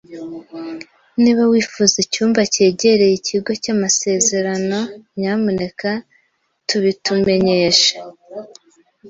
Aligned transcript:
Niba 1.21 1.43
wifuza 1.51 1.95
icyumba 2.05 2.41
cyegereye 2.53 3.13
ikigo 3.17 3.51
cy’amasezerano, 3.63 4.79
nyamuneka 5.19 5.89
tubitumenyeshe. 6.67 7.91